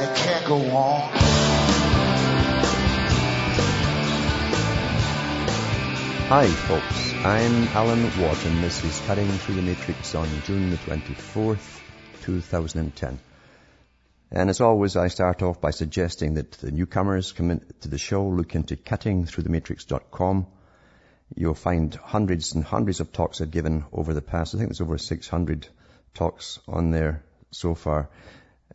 [0.00, 1.10] and it can't go on.
[6.28, 7.14] Hi, folks.
[7.24, 11.80] I'm Alan and this is Cutting Through the Matrix on June the 24th,
[12.22, 13.18] 2010.
[14.30, 18.26] And as always, I start off by suggesting that the newcomers come into the show,
[18.28, 20.46] look into cuttingthroughthematrix.com.
[21.34, 24.54] You'll find hundreds and hundreds of talks I've given over the past.
[24.54, 25.66] I think there's over 600
[26.14, 28.10] talks on there so far.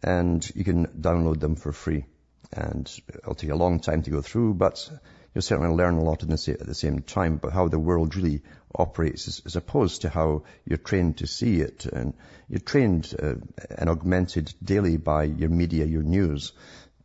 [0.04, 2.06] And you can download them for free.
[2.52, 4.90] And it'll take a long time to go through, but
[5.34, 8.42] you'll certainly learn a lot at the same time about how the world really
[8.76, 11.86] operates as, as opposed to how you're trained to see it.
[11.86, 12.14] And
[12.50, 13.36] you're trained uh,
[13.70, 16.52] and augmented daily by your media, your news,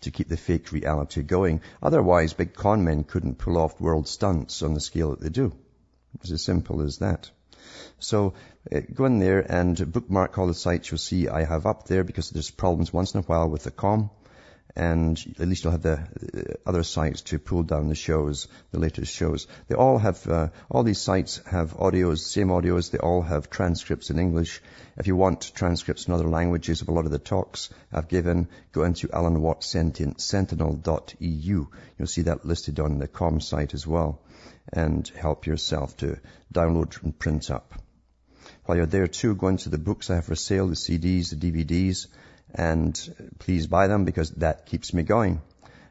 [0.01, 1.61] to keep the fake reality going.
[1.83, 5.53] Otherwise, big con men couldn't pull off world stunts on the scale that they do.
[6.21, 7.31] It's as simple as that.
[7.99, 8.35] So
[8.73, 12.05] uh, go in there and bookmark all the sites you'll see I have up there
[12.05, 14.11] because there's problems once in a while with the com
[14.79, 18.79] and at least you'll have the uh, other sites to pull down the shows, the
[18.79, 19.47] latest shows.
[19.67, 24.11] They all have, uh, all these sites have audios, same audios, they all have transcripts
[24.11, 24.63] in English.
[24.97, 28.49] If you want transcripts in other languages of a lot of the talks I've given,
[28.73, 31.67] go into alanwattsentinel.eu.
[31.99, 34.21] You'll see that listed on the com site as well,
[34.73, 36.19] and help yourself to
[36.55, 37.75] download and print up.
[38.69, 41.37] While you're there too, go into the books I have for sale, the CDs, the
[41.37, 42.07] DVDs,
[42.55, 42.95] and
[43.39, 45.41] please buy them because that keeps me going.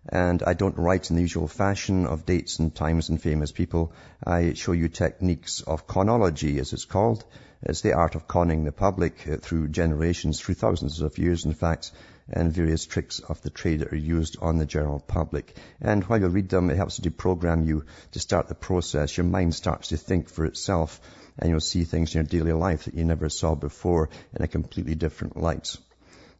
[0.08, 3.94] And I don't write in the usual fashion of dates and times and famous people.
[4.23, 7.25] I show you techniques of conology, as it's called.
[7.63, 11.56] It's the art of conning the public uh, through generations, through thousands of years, in
[11.56, 11.91] fact,
[12.30, 15.57] and various tricks of the trade that are used on the general public.
[15.81, 19.18] And while you read them, it helps to deprogram you to start the process.
[19.18, 21.01] Your mind starts to think for itself,
[21.38, 24.48] and you'll see things in your daily life that you never saw before in a
[24.48, 25.75] completely different light.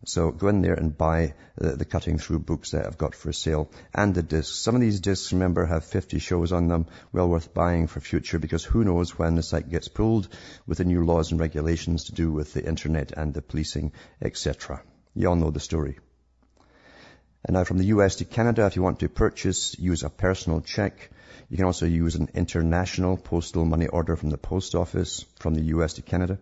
[0.06, 3.34] So go in there and buy the, the, cutting through books that I've got for
[3.34, 4.56] sale and the discs.
[4.56, 8.38] Some of these discs, remember, have 50 shows on them, well worth buying for future
[8.38, 10.30] because who knows when the site gets pulled
[10.68, 13.92] with the new laws and regulations to do with the internet and the policing,
[14.22, 14.84] etc.
[15.16, 15.98] You all know the story.
[17.44, 20.62] And now from the US to Canada, if you want to purchase, use a personal
[20.62, 21.10] check.
[21.50, 25.64] You can also use an international postal money order from the post office from the
[25.76, 26.40] US to Canada.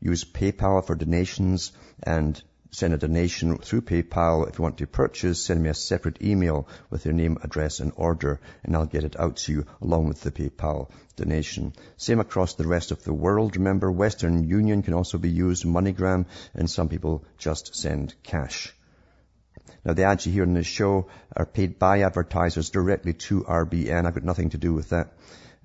[0.00, 4.48] Use PayPal for donations and send a donation through PayPal.
[4.48, 7.92] If you want to purchase, send me a separate email with your name, address, and
[7.96, 11.72] order, and I'll get it out to you along with the PayPal donation.
[11.96, 13.56] Same across the rest of the world.
[13.56, 18.72] Remember, Western Union can also be used, MoneyGram, and some people just send cash.
[19.84, 24.06] Now, the ads you hear in this show are paid by advertisers directly to RBN.
[24.06, 25.12] I've got nothing to do with that.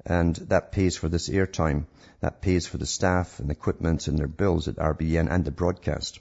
[0.06, 1.86] And that pays for this airtime.
[2.22, 6.20] That pays for the staff and equipment and their bills at RBN and the broadcast.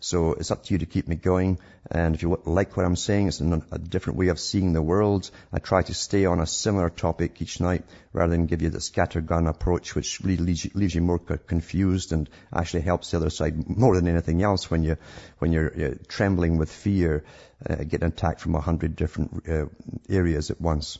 [0.00, 1.58] So it's up to you to keep me going.
[1.90, 5.30] And if you like what I'm saying, it's a different way of seeing the world.
[5.52, 8.78] I try to stay on a similar topic each night rather than give you the
[8.78, 13.30] scattergun approach, which really leaves you, leaves you more confused and actually helps the other
[13.30, 14.96] side more than anything else when you
[15.38, 17.24] when you're uh, trembling with fear,
[17.68, 19.66] uh, getting attacked from a hundred different uh,
[20.08, 20.98] areas at once.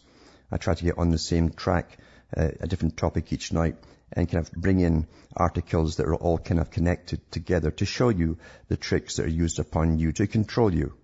[0.53, 1.99] I try to get on the same track,
[2.37, 3.77] uh, a different topic each night
[4.15, 8.09] and kind of bring in articles that are all kind of connected together to show
[8.09, 8.39] you
[8.69, 10.95] the tricks that are used upon you to control you.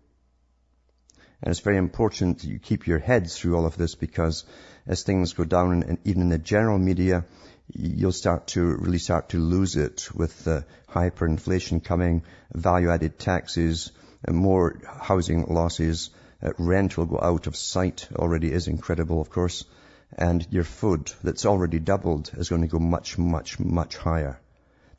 [1.43, 4.45] And it's very important that you keep your heads through all of this because
[4.87, 7.25] as things go down, and even in the general media,
[7.73, 12.23] you'll start to really start to lose it with the hyperinflation coming,
[12.53, 13.91] value-added taxes,
[14.25, 16.11] and more housing losses.
[16.43, 18.09] Uh, rent will go out of sight.
[18.15, 19.65] Already is incredible, of course
[20.13, 24.41] and your food that's already doubled is going to go much, much, much higher.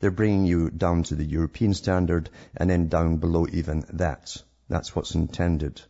[0.00, 4.36] They're bringing you down to the European standard and then down below even that.
[4.68, 5.80] That's what's intended.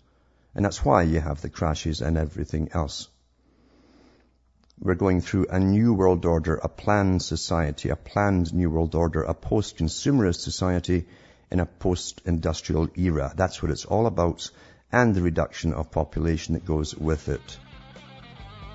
[0.54, 3.08] And that's why you have the crashes and everything else.
[4.78, 9.22] We're going through a new world order, a planned society, a planned new world order,
[9.22, 11.06] a post-consumerist society
[11.50, 13.32] in a post-industrial era.
[13.36, 14.50] That's what it's all about
[14.90, 17.58] and the reduction of population that goes with it.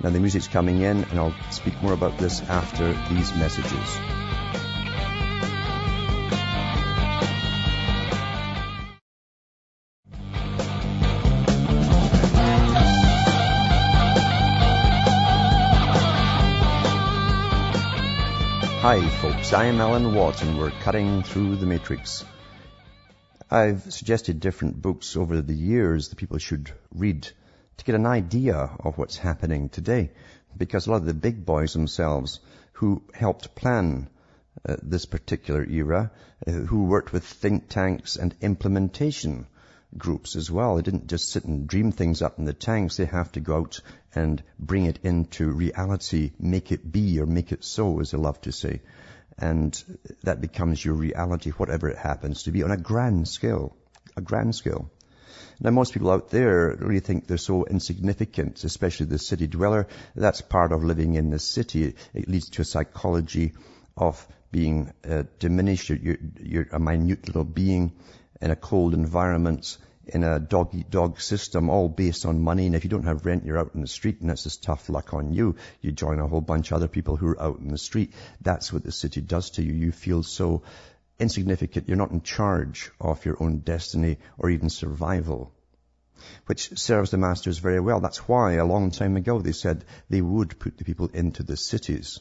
[0.03, 3.97] Now the music's coming in, and I'll speak more about this after these messages.
[18.79, 19.51] Hi, folks.
[19.51, 22.23] I am Alan Watt, and we're cutting through the matrix.
[23.49, 27.27] I've suggested different books over the years that people should read
[27.77, 30.11] to get an idea of what's happening today
[30.57, 32.39] because a lot of the big boys themselves
[32.73, 34.09] who helped plan
[34.67, 36.11] uh, this particular era,
[36.45, 39.47] uh, who worked with think tanks and implementation
[39.97, 40.75] groups as well.
[40.75, 42.97] They didn't just sit and dream things up in the tanks.
[42.97, 43.81] They have to go out
[44.13, 48.41] and bring it into reality, make it be or make it so, as they love
[48.41, 48.81] to say.
[49.37, 49.81] And
[50.23, 53.75] that becomes your reality, whatever it happens to be, on a grand scale.
[54.15, 54.89] A grand scale.
[55.59, 59.87] Now most people out there really think they're so insignificant, especially the city dweller.
[60.15, 61.95] That's part of living in the city.
[62.13, 63.53] It leads to a psychology
[63.95, 65.89] of being uh, diminished.
[65.89, 67.93] You're, you're, you're a minute little being
[68.39, 72.67] in a cold environment, in a dog-eat-dog system, all based on money.
[72.67, 74.89] And if you don't have rent, you're out in the street, and that's just tough
[74.89, 75.55] luck on you.
[75.81, 78.13] You join a whole bunch of other people who are out in the street.
[78.41, 79.73] That's what the city does to you.
[79.73, 80.61] You feel so
[81.19, 81.87] insignificant.
[81.87, 85.53] You're not in charge of your own destiny or even survival
[86.47, 87.99] which serves the masters very well.
[87.99, 91.57] That's why a long time ago they said they would put the people into the
[91.57, 92.19] cities.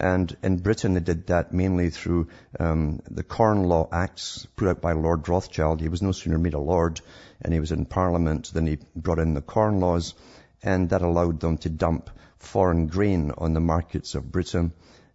[0.00, 2.28] And in Britain, they did that mainly through
[2.58, 5.80] um, the Corn Law Acts put out by Lord Rothschild.
[5.80, 7.00] He was no sooner made a lord
[7.42, 10.14] and he was in Parliament than he brought in the Corn Laws,
[10.62, 12.08] and that allowed them to dump
[12.38, 14.72] foreign grain on the markets of Britain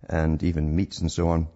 [0.07, 1.47] and even meats and so on.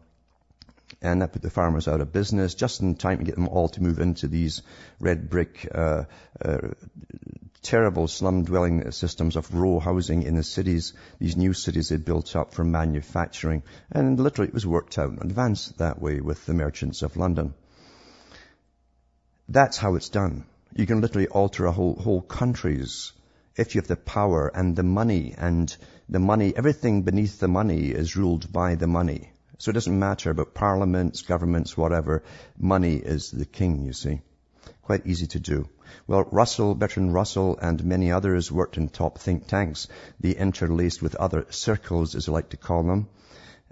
[1.01, 3.69] And that put the farmers out of business just in time to get them all
[3.69, 4.61] to move into these
[4.99, 6.03] red brick uh,
[6.43, 6.69] uh,
[7.61, 12.35] terrible slum dwelling systems of row housing in the cities, these new cities they built
[12.35, 13.63] up for manufacturing.
[13.91, 17.53] And literally it was worked out in advance that way with the merchants of London.
[19.47, 20.45] That's how it's done.
[20.75, 23.11] You can literally alter a whole, whole countries
[23.57, 25.75] if you have the power and the money and
[26.09, 29.31] the money, everything beneath the money is ruled by the money.
[29.61, 32.23] So it doesn't matter about parliaments, governments, whatever.
[32.57, 34.21] Money is the king, you see.
[34.81, 35.69] Quite easy to do.
[36.07, 39.87] Well, Russell, Bertrand Russell and many others worked in top think tanks.
[40.19, 43.07] They interlaced with other circles, as I like to call them.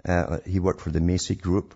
[0.04, 1.74] Uh, he worked for the Macy Group.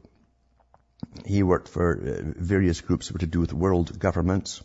[1.27, 4.63] He worked for uh, various groups that were to do with world governments.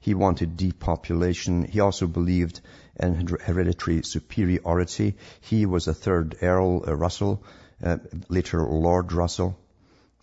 [0.00, 1.64] He wanted depopulation.
[1.64, 2.62] He also believed
[2.98, 5.16] in hereditary superiority.
[5.42, 7.44] He was a third Earl uh, Russell,
[7.82, 9.58] uh, later Lord Russell.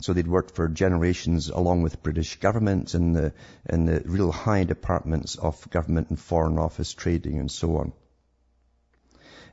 [0.02, 3.34] So they'd worked for generations along with British government in the,
[3.70, 7.94] in the real high departments of government and foreign office trading and so on.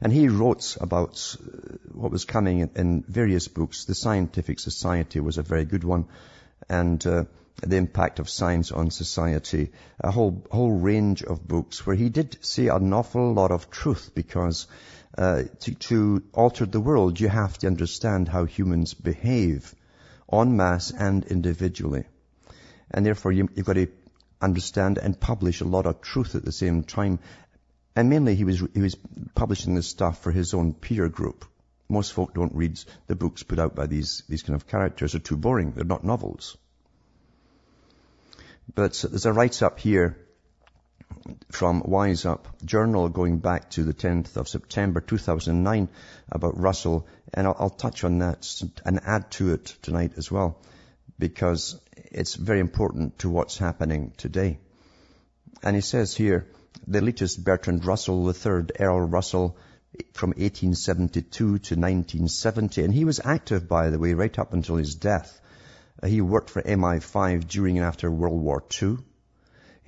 [0.00, 3.84] And he wrote about uh, what was coming in various books.
[3.84, 6.06] The Scientific Society was a very good one.
[6.68, 7.24] And uh,
[7.62, 9.70] the impact of science on society.
[10.00, 14.12] A whole, whole range of books where he did say an awful lot of truth
[14.14, 14.66] because
[15.16, 19.74] uh, to, to alter the world, you have to understand how humans behave
[20.32, 22.04] en masse and individually.
[22.90, 23.88] And therefore you, have got to
[24.40, 27.18] understand and publish a lot of truth at the same time.
[27.96, 28.96] And mainly he was, he was
[29.34, 31.44] publishing this stuff for his own peer group.
[31.88, 32.78] Most folk don't read
[33.08, 35.12] the books put out by these, these kind of characters.
[35.12, 35.72] They're too boring.
[35.72, 36.56] They're not novels.
[38.72, 40.16] But there's a write-up here
[41.50, 45.88] from Wise Up Journal going back to the 10th of September 2009
[46.30, 48.46] about Russell, and I'll, I'll touch on that
[48.84, 50.58] and add to it tonight as well,
[51.18, 54.58] because it's very important to what's happening today.
[55.62, 56.46] And he says here,
[56.86, 59.56] the latest Bertrand Russell III, Earl Russell,
[60.12, 64.94] from 1872 to 1970, and he was active, by the way, right up until his
[64.94, 65.40] death.
[66.06, 68.98] He worked for MI5 during and after World War II.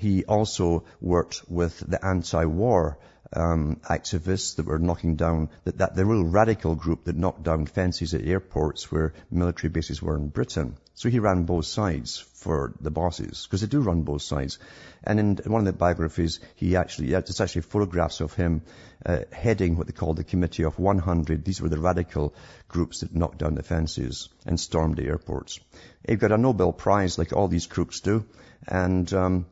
[0.03, 2.99] He also worked with the anti-war
[3.33, 7.67] um, activists that were knocking down, that, that the real radical group that knocked down
[7.67, 10.77] fences at airports where military bases were in Britain.
[10.95, 14.59] So he ran both sides for the bosses, because they do run both sides.
[15.05, 18.63] And in one of the biographies, he actually, it's actually photographs of him
[19.07, 21.45] uh, heading what they called the Committee of 100.
[21.45, 22.35] These were the radical
[22.67, 25.61] groups that knocked down the fences and stormed the airports.
[26.09, 28.25] He got a Nobel Prize like all these crooks do.
[28.67, 29.47] And um,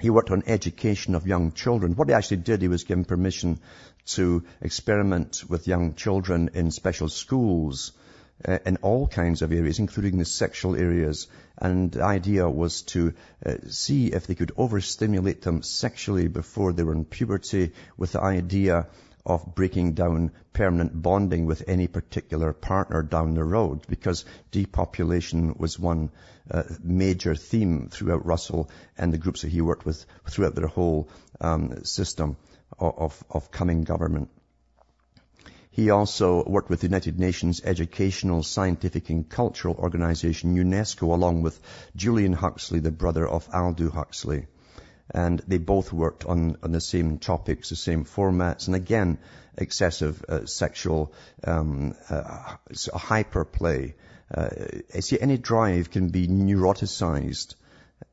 [0.00, 1.96] he worked on education of young children.
[1.96, 3.60] What he actually did, he was given permission
[4.06, 7.92] to experiment with young children in special schools
[8.46, 11.26] uh, in all kinds of areas, including the sexual areas.
[11.58, 16.82] And the idea was to uh, see if they could overstimulate them sexually before they
[16.82, 18.86] were in puberty with the idea
[19.26, 25.78] of breaking down permanent bonding with any particular partner down the road because depopulation was
[25.78, 26.10] one
[26.50, 31.08] uh, major theme throughout Russell and the groups that he worked with throughout their whole
[31.40, 32.36] um, system
[32.78, 34.30] of, of, coming government.
[35.70, 41.60] He also worked with the United Nations Educational, Scientific and Cultural Organization, UNESCO, along with
[41.94, 44.46] Julian Huxley, the brother of Aldous Huxley.
[45.12, 49.18] And they both worked on, on the same topics, the same formats, and again,
[49.56, 51.12] excessive uh, sexual
[51.44, 53.94] um, uh, hyperplay.
[54.32, 54.48] Uh,
[55.00, 57.54] see, any drive can be neuroticized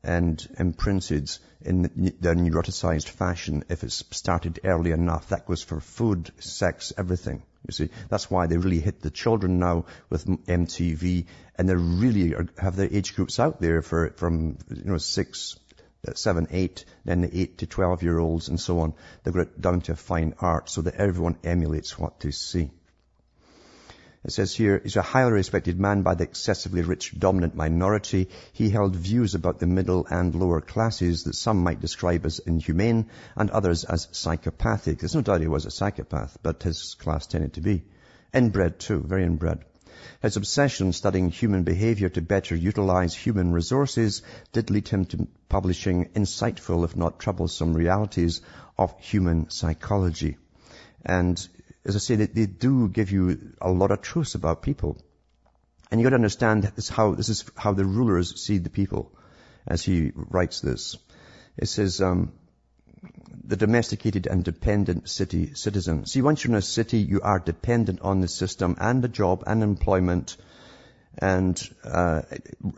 [0.04, 1.30] and imprinted
[1.62, 5.30] in the neuroticized fashion if it's started early enough.
[5.30, 7.44] That goes for food, sex, everything.
[7.68, 11.26] You see, that's why they really hit the children now with MTV,
[11.56, 15.58] and they really are, have their age groups out there for from you know six,
[15.58, 15.67] uh,
[16.16, 18.94] seven, eight, then the eight to twelve year olds and so on.
[19.24, 22.72] They've got it down to a fine art so that everyone emulates what they see.
[24.24, 28.30] It says here, he's a highly respected man by the excessively rich dominant minority.
[28.52, 33.10] He held views about the middle and lower classes that some might describe as inhumane
[33.36, 35.00] and others as psychopathic.
[35.00, 37.84] There's no doubt he was a psychopath, but his class tended to be.
[38.34, 39.64] Inbred too, very inbred.
[40.22, 46.06] His obsession studying human behavior to better utilize human resources did lead him to publishing
[46.16, 48.42] insightful, if not troublesome, realities
[48.78, 50.38] of human psychology.
[51.06, 51.48] And
[51.86, 54.98] as I say, they, do give you a lot of truths about people.
[55.90, 59.12] And you got to understand this how this is how the rulers see the people,
[59.66, 60.98] as he writes this.
[61.56, 62.34] It says um,
[63.44, 66.06] the domesticated and dependent city citizen.
[66.06, 69.44] See, once you're in a city, you are dependent on the system and the job
[69.48, 70.38] and employment,
[71.18, 72.22] and uh,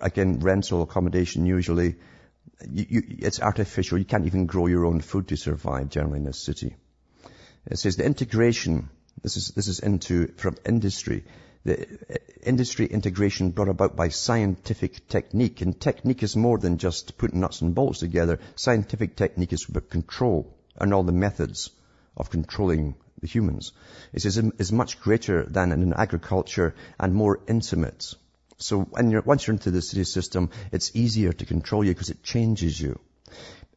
[0.02, 1.96] again, rental accommodation usually.
[2.70, 3.98] You, you, it's artificial.
[3.98, 6.76] You can't even grow your own food to survive generally in a city.
[7.66, 8.90] It says the integration
[9.24, 11.24] this is, this is into, from industry.
[11.66, 15.62] The uh, industry integration brought about by scientific technique.
[15.62, 18.39] And technique is more than just putting nuts and bolts together.
[18.56, 21.72] Scientific technique is about control and all the methods
[22.16, 23.74] of controlling the humans.
[24.13, 28.13] It is, is much greater than in agriculture and more intimate.
[28.58, 32.24] So you're, once you're into the city system, it's easier to control you because it
[32.24, 33.00] changes you.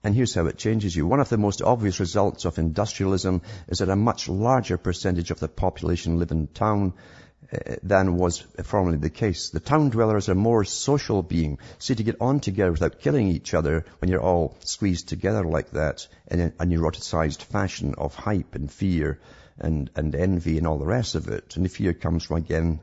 [0.05, 1.07] And here's how it changes you.
[1.07, 5.39] One of the most obvious results of industrialism is that a much larger percentage of
[5.39, 6.95] the population live in town
[7.83, 9.51] than was formerly the case.
[9.51, 11.59] The town dwellers are more social being.
[11.79, 15.71] See, to get on together without killing each other when you're all squeezed together like
[15.73, 19.21] that in a, a neuroticized fashion of hype and fear
[19.59, 21.57] and, and envy and all the rest of it.
[21.57, 22.81] And the fear comes from, again,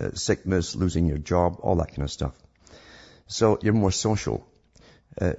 [0.00, 2.34] uh, sickness, losing your job, all that kind of stuff.
[3.26, 4.46] So you're more social
[5.20, 5.34] uh,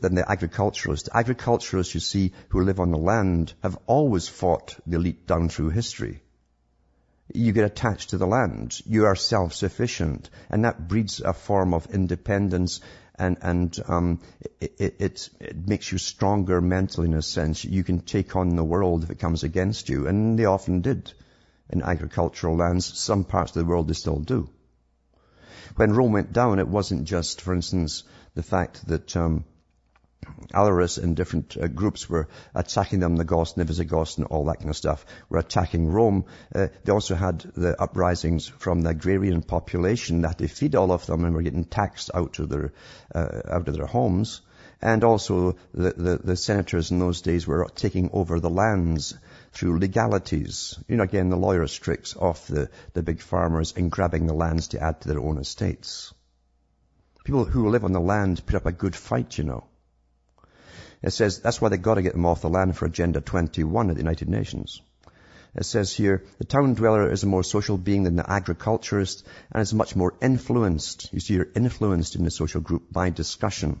[0.00, 1.08] than the agriculturalists.
[1.08, 5.50] The agriculturalists, you see, who live on the land, have always fought the elite down
[5.50, 6.22] through history.
[7.32, 8.80] You get attached to the land.
[8.86, 10.30] You are self-sufficient.
[10.50, 12.80] And that breeds a form of independence
[13.18, 14.20] and, and um,
[14.60, 17.64] it, it, it, makes you stronger mentally in a sense.
[17.64, 20.06] You can take on the world if it comes against you.
[20.06, 21.12] And they often did
[21.70, 22.98] in agricultural lands.
[22.98, 24.48] Some parts of the world they still do.
[25.76, 28.04] When Rome went down, it wasn't just, for instance,
[28.34, 29.44] the fact that um,
[30.52, 34.70] Alaric and different uh, groups were attacking them, the Goths Visigoths and all that kind
[34.70, 36.24] of stuff, were attacking Rome.
[36.54, 41.06] Uh, they also had the uprisings from the agrarian population that they feed all of
[41.06, 42.72] them and were getting taxed out of their,
[43.14, 44.42] uh, out of their homes.
[44.82, 49.16] And also the, the, the senators in those days were taking over the lands
[49.52, 50.78] through legalities.
[50.86, 54.68] You know, again, the lawyer's tricks off the, the big farmers and grabbing the lands
[54.68, 56.12] to add to their own estates.
[57.24, 59.64] People who live on the land put up a good fight, you know.
[61.02, 63.90] It says that's why they've got to get them off the land for Agenda 21
[63.90, 64.80] at the United Nations.
[65.54, 69.62] It says here, the town dweller is a more social being than the agriculturist and
[69.62, 71.12] is much more influenced.
[71.12, 73.80] You see, you're influenced in the social group by discussion.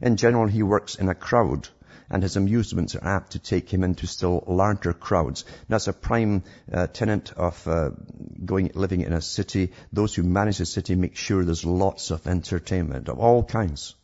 [0.00, 1.68] In general, he works in a crowd
[2.10, 5.44] and his amusements are apt to take him into still larger crowds.
[5.46, 7.90] And That's a prime uh, tenet of uh,
[8.44, 9.72] going living in a city.
[9.92, 13.94] Those who manage a city make sure there's lots of entertainment of all kinds.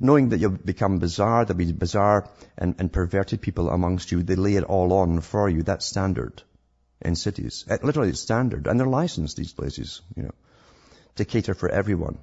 [0.00, 4.36] Knowing that you'll become bizarre, there'll be bizarre and, and perverted people amongst you, they
[4.36, 5.62] lay it all on for you.
[5.62, 6.42] That's standard
[7.00, 7.64] in cities.
[7.68, 8.66] It, literally, it's standard.
[8.66, 10.34] And they're licensed, these places, you know,
[11.16, 12.18] to cater for everyone.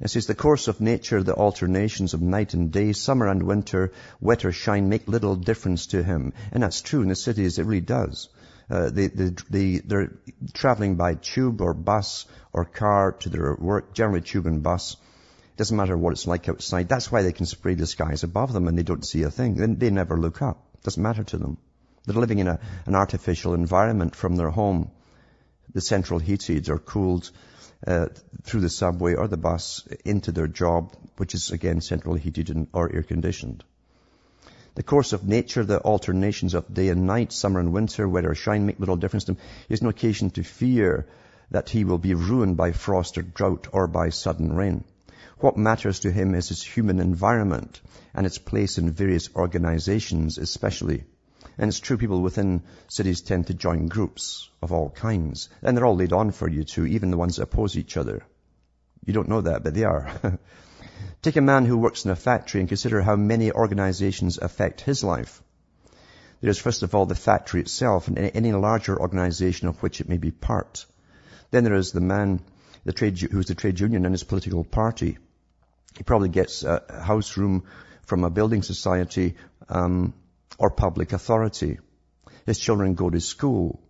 [0.00, 3.92] It says, the course of nature, the alternations of night and day, summer and winter,
[4.20, 6.32] wet or shine, make little difference to him.
[6.50, 8.28] And that's true in the cities, it really does.
[8.68, 10.12] Uh, they, they, they, they're
[10.52, 14.96] traveling by tube or bus or car to their work, generally tube and bus.
[15.56, 16.88] Doesn't matter what it's like outside.
[16.88, 19.54] That's why they can spray the skies above them and they don't see a thing.
[19.54, 20.64] They, they never look up.
[20.82, 21.58] Doesn't matter to them.
[22.06, 24.90] They're living in a, an artificial environment from their home.
[25.72, 27.30] The central heated or cooled
[27.86, 28.06] uh,
[28.42, 32.92] through the subway or the bus into their job, which is again centrally heated or
[32.92, 33.64] air conditioned.
[34.74, 38.34] The course of nature, the alternations of day and night, summer and winter, weather or
[38.34, 39.38] shine make little difference to him.
[39.68, 41.06] He has no occasion to fear
[41.50, 44.82] that he will be ruined by frost or drought or by sudden rain.
[45.38, 47.80] What matters to him is his human environment
[48.14, 51.04] and its place in various organizations especially.
[51.58, 55.48] And it's true people within cities tend to join groups of all kinds.
[55.62, 58.24] And they're all laid on for you too, even the ones that oppose each other.
[59.04, 60.10] You don't know that, but they are.
[61.22, 65.04] Take a man who works in a factory and consider how many organizations affect his
[65.04, 65.42] life.
[66.40, 70.08] There is first of all the factory itself and any larger organization of which it
[70.08, 70.86] may be part.
[71.50, 72.40] Then there is the man
[72.84, 75.18] the trade, who's the trade union and his political party.
[75.96, 77.64] He probably gets a house room
[78.02, 79.36] from a building society
[79.68, 80.14] um,
[80.58, 81.78] or public authority.
[82.46, 83.80] His children go to school.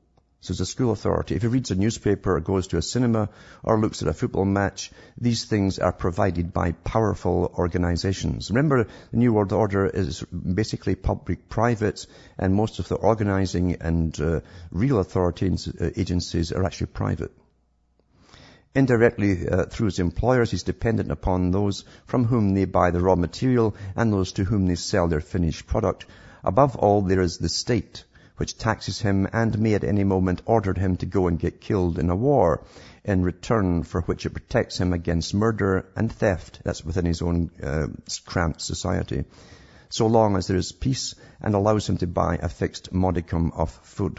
[0.40, 1.34] So it's a school authority.
[1.34, 3.30] If he reads a newspaper or goes to a cinema
[3.62, 8.50] or looks at a football match, these things are provided by powerful organizations.
[8.50, 14.40] Remember, the New World Order is basically public-private and most of the organizing and uh,
[14.70, 17.32] real authority uh, agencies are actually private.
[18.76, 23.14] Indirectly, uh, through his employers, he's dependent upon those from whom they buy the raw
[23.14, 26.06] material and those to whom they sell their finished product.
[26.42, 28.04] Above all, there is the state
[28.36, 32.00] which taxes him and may at any moment order him to go and get killed
[32.00, 32.64] in a war,
[33.04, 36.60] in return for which it protects him against murder and theft.
[36.64, 37.86] That's within his own uh,
[38.26, 39.24] cramped society.
[39.88, 43.70] So long as there is peace and allows him to buy a fixed modicum of
[43.70, 44.18] food.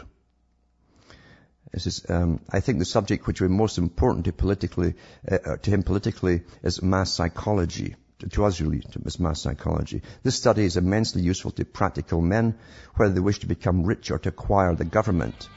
[1.76, 4.94] This is, um, I think the subject which be most important to politically,
[5.30, 7.96] uh, uh to him politically is mass psychology
[8.30, 10.00] to us really, to mass psychology.
[10.22, 12.54] This study is immensely useful to practical men,
[12.94, 15.50] whether they wish to become rich or to acquire the government.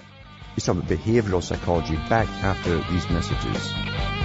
[0.56, 4.19] He's talking about behavioral psychology back after these messages.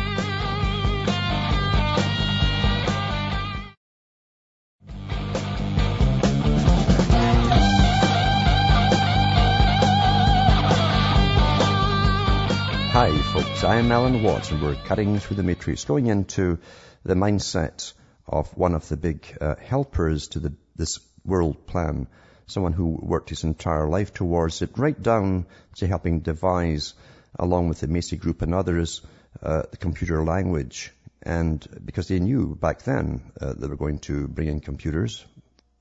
[13.64, 16.58] I am Alan Watts and we're cutting through the matrix, going into
[17.02, 17.94] the mindset
[18.26, 22.06] of one of the big uh, helpers to the, this world plan,
[22.46, 25.46] someone who worked his entire life towards it, right down
[25.76, 26.92] to helping devise,
[27.38, 29.00] along with the Macy Group and others,
[29.42, 30.92] uh, the computer language.
[31.22, 35.24] And because they knew back then uh, they were going to bring in computers,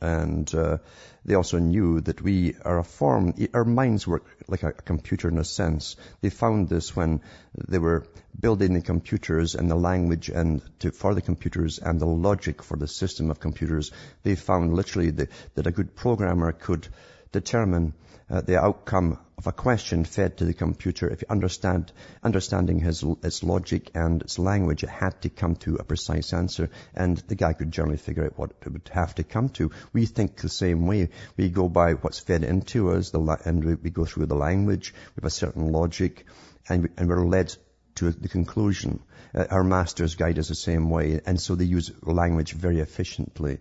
[0.03, 0.77] and uh,
[1.23, 5.37] they also knew that we are a form, our minds work like a computer in
[5.37, 5.95] a sense.
[6.19, 7.21] They found this when
[7.55, 8.05] they were
[8.37, 12.75] building the computers and the language and to, for the computers and the logic for
[12.75, 13.91] the system of computers.
[14.23, 16.85] They found literally the, that a good programmer could
[17.33, 17.93] determine
[18.29, 21.09] uh, the outcome of a question fed to the computer.
[21.09, 21.91] If you understand,
[22.23, 26.69] understanding his, its logic and its language, it had to come to a precise answer.
[26.95, 29.71] And the guy could generally figure out what it would have to come to.
[29.91, 31.09] We think the same way.
[31.35, 34.93] We go by what's fed into us, the, and we, we, go through the language.
[35.15, 36.25] Have a certain logic,
[36.69, 37.53] and, we, and we're led
[37.95, 38.99] to the conclusion.
[39.35, 43.59] Uh, our masters guide us the same way, and so they use language very efficiently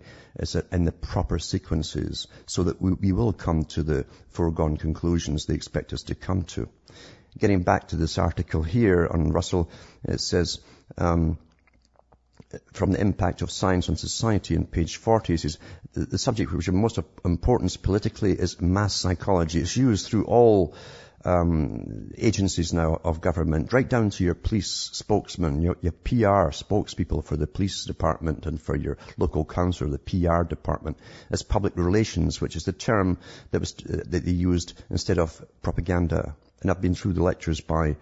[0.70, 5.54] in the proper sequences so that we, we will come to the foregone conclusions they
[5.54, 6.68] expect us to come to.
[7.38, 9.70] Getting back to this article here on Russell,
[10.04, 10.60] it says,
[10.98, 11.38] um,
[12.72, 15.58] from the impact of science on society in page 40 says
[15.94, 19.60] the, the subject which is most importance politically is mass psychology.
[19.60, 20.74] It's used through all
[21.24, 27.24] um, agencies now of government, right down to your police spokesman, your, your, PR spokespeople
[27.24, 30.98] for the police department and for your local council, the PR department,
[31.30, 33.18] as public relations, which is the term
[33.50, 36.34] that was uh, that they used instead of propaganda.
[36.60, 37.96] And I've been through the lectures by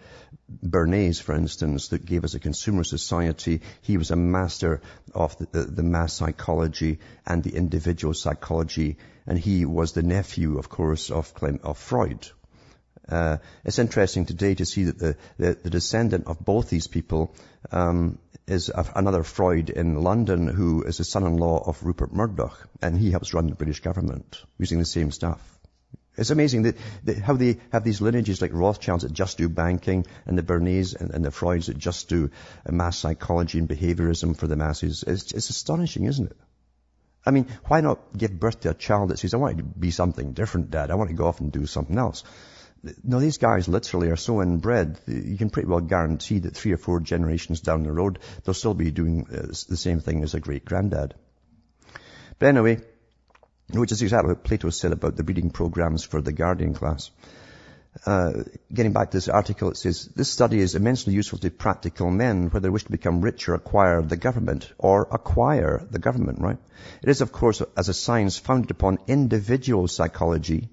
[0.62, 3.62] Bernays, for instance, that gave us a consumer society.
[3.80, 4.82] He was a master
[5.14, 10.58] of the, the, the mass psychology and the individual psychology, and he was the nephew,
[10.58, 12.28] of course, of, of Freud
[13.10, 17.34] uh, it's interesting today to see that the, the, the descendant of both these people
[17.72, 23.10] um, is another Freud in London who is the son-in-law of Rupert Murdoch, and he
[23.10, 25.40] helps run the British government using the same stuff.
[26.16, 30.06] It's amazing that, that how they have these lineages like Rothschilds that just do banking
[30.26, 32.30] and the Bernays and, and the Freuds that just do
[32.68, 35.04] mass psychology and behaviorism for the masses.
[35.06, 36.36] It's, it's astonishing, isn't it?
[37.24, 39.90] I mean, why not give birth to a child that says, I want to be
[39.90, 40.90] something different, Dad.
[40.90, 42.24] I want to go off and do something else.
[43.04, 46.78] No, these guys literally are so inbred, you can pretty well guarantee that three or
[46.78, 50.40] four generations down the road, they'll still be doing uh, the same thing as a
[50.40, 51.14] great granddad.
[52.38, 52.80] But anyway,
[53.72, 57.10] which is exactly what Plato said about the breeding programs for the Guardian class.
[58.06, 58.32] uh,
[58.72, 62.44] getting back to this article, it says, this study is immensely useful to practical men,
[62.44, 66.58] whether they wish to become rich or acquire the government, or acquire the government, right?
[67.02, 70.70] It is, of course, as a science founded upon individual psychology,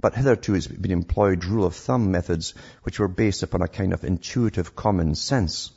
[0.00, 3.92] but hitherto it's been employed rule of thumb methods which were based upon a kind
[3.92, 5.72] of intuitive common sense.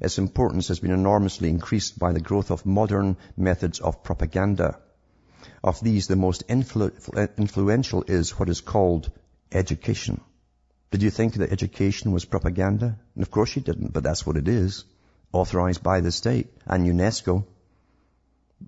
[0.00, 4.78] Its importance has been enormously increased by the growth of modern methods of propaganda.
[5.62, 9.10] Of these, the most influ- influential is what is called
[9.52, 10.20] education.
[10.90, 12.98] Did you think that education was propaganda?
[13.14, 14.84] And of course you didn't, but that's what it is.
[15.32, 17.44] Authorized by the state and UNESCO,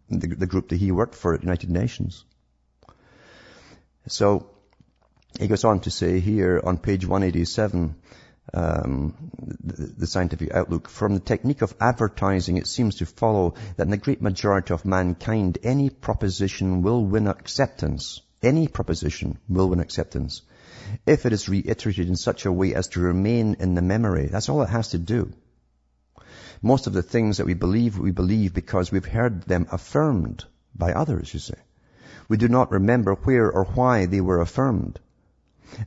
[0.09, 2.25] the, the group that he worked for at United Nations.
[4.09, 4.51] So,
[5.39, 7.95] he goes on to say here on page 187,
[8.55, 9.15] um,
[9.63, 10.89] the, the, scientific outlook.
[10.89, 14.85] From the technique of advertising, it seems to follow that in the great majority of
[14.85, 18.23] mankind, any proposition will win acceptance.
[18.43, 20.43] Any proposition will win acceptance
[21.05, 24.27] if it is reiterated in such a way as to remain in the memory.
[24.27, 25.33] That's all it has to do.
[26.63, 30.93] Most of the things that we believe, we believe because we've heard them affirmed by
[30.93, 31.55] others, you see.
[32.29, 34.99] We do not remember where or why they were affirmed.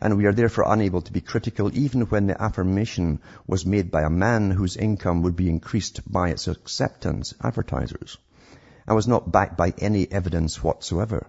[0.02, 4.04] And we are therefore unable to be critical even when the affirmation was made by
[4.04, 8.18] a man whose income would be increased by its acceptance, advertisers,
[8.88, 11.28] and was not backed by any evidence whatsoever.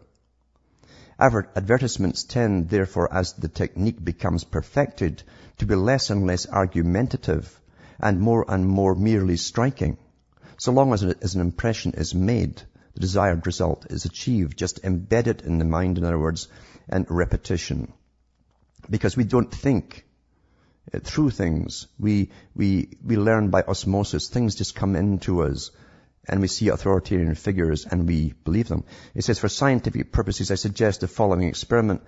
[1.19, 5.23] Advertisements tend, therefore, as the technique becomes perfected,
[5.59, 7.61] to be less and less argumentative
[7.99, 9.99] and more and more merely striking.
[10.57, 12.63] So long as, an impression is made,
[12.95, 14.57] the desired result is achieved.
[14.57, 16.49] Just embed it in the mind, in other words,
[16.89, 17.93] and repetition.
[18.89, 20.05] Because we don't think
[21.03, 21.87] through things.
[21.99, 24.29] We, we, we learn by osmosis.
[24.29, 25.71] Things just come into us
[26.29, 28.85] and we see authoritarian figures and we believe them.
[29.15, 32.03] It says, for scientific purposes, I suggest the following experiment.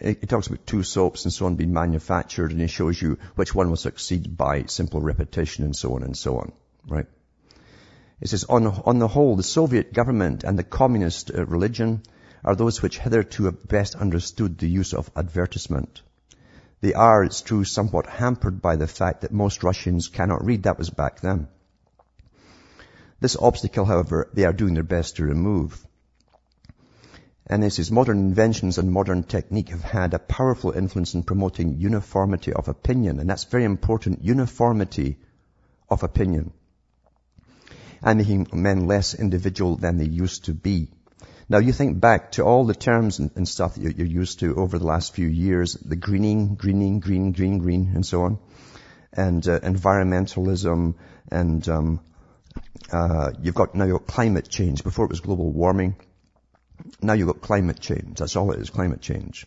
[0.00, 3.54] It, talks about two soaps and so on being manufactured and it shows you which
[3.54, 6.52] one will succeed by simple repetition and so on and so on,
[6.86, 7.06] right?
[8.20, 12.02] It says, on, on the whole, the Soviet government and the communist uh, religion
[12.44, 16.02] are those which hitherto have best understood the use of advertisement.
[16.80, 20.62] They are, it's true, somewhat hampered by the fact that most Russians cannot read.
[20.62, 21.48] That was back then.
[23.20, 25.84] This obstacle, however, they are doing their best to remove.
[27.48, 31.78] And this is modern inventions and modern technique have had a powerful influence in promoting
[31.78, 33.18] uniformity of opinion.
[33.18, 35.16] And that's very important, uniformity
[35.88, 36.52] of opinion.
[38.02, 40.90] And making men less individual than they used to be.
[41.50, 44.56] Now you think back to all the terms and, and stuff that you're used to
[44.56, 48.38] over the last few years, the greening, greening, green, green, green, and so on,
[49.12, 50.94] and uh, environmentalism
[51.30, 52.00] and um,
[52.92, 54.84] uh, you've got now you've got climate change.
[54.84, 55.96] Before it was global warming.
[57.02, 58.18] Now you've got climate change.
[58.18, 59.46] That's all it is, climate change.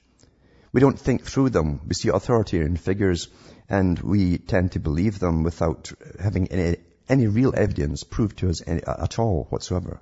[0.74, 1.82] We don't think through them.
[1.88, 3.28] We see authoritarian figures
[3.70, 6.78] and we tend to believe them without having any,
[7.10, 10.02] any real evidence proved to us any, at all whatsoever.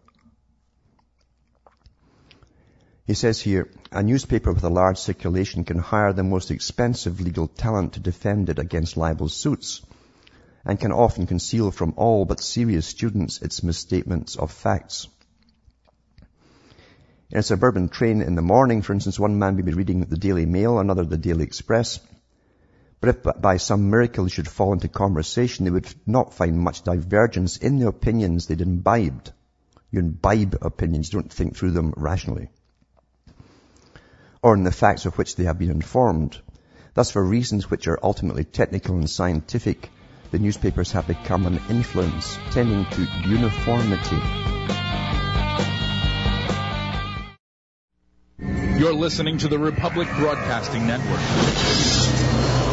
[3.10, 7.48] He says here, a newspaper with a large circulation can hire the most expensive legal
[7.48, 9.82] talent to defend it against libel suits
[10.64, 15.08] and can often conceal from all but serious students its misstatements of facts.
[17.32, 20.16] In a suburban train in the morning, for instance, one man may be reading the
[20.16, 22.00] Daily Mail, another the Daily Express.
[23.02, 26.84] But if by some miracle they should fall into conversation, they would not find much
[26.84, 29.32] divergence in the opinions they'd imbibed.
[29.90, 32.50] You imbibe opinions, you don't think through them rationally.
[34.42, 36.38] Or in the facts of which they have been informed.
[36.94, 39.90] Thus, for reasons which are ultimately technical and scientific,
[40.32, 44.22] the newspapers have become an influence tending to uniformity.
[48.80, 51.20] You're listening to the Republic Broadcasting Network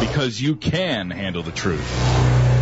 [0.07, 2.56] because you can handle the truth.